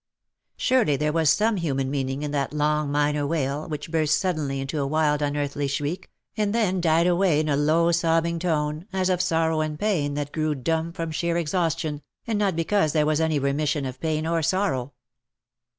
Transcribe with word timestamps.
Surely 0.57 0.95
there 0.97 1.13
was 1.13 1.29
some 1.29 1.57
human 1.57 1.91
269 1.91 1.91
meaniDg 1.91 2.25
in 2.25 2.31
that 2.31 2.53
long 2.53 2.91
minor 2.91 3.27
wail, 3.27 3.69
whicli 3.69 3.91
burst 3.91 4.17
suddenly 4.17 4.59
into 4.59 4.79
a 4.79 4.87
wild 4.87 5.21
unearthly 5.21 5.67
shriek, 5.67 6.09
and 6.35 6.55
then 6.55 6.81
died 6.81 7.05
away 7.05 7.39
in 7.39 7.47
a 7.47 7.55
low 7.55 7.91
sobbing 7.91 8.39
tone, 8.39 8.87
as 8.91 9.11
of 9.11 9.21
sorrow 9.21 9.61
and 9.61 9.77
pain 9.77 10.15
that 10.15 10.31
grew 10.31 10.55
dumb 10.55 10.91
from 10.91 11.11
sheer 11.11 11.37
exhaustion, 11.37 12.01
and 12.25 12.39
not 12.39 12.55
because 12.55 12.93
there 12.93 13.05
was 13.05 13.21
any 13.21 13.37
remission 13.37 13.85
of 13.85 13.99
pain 13.99 14.25
or 14.25 14.41
sorrow. 14.41 14.91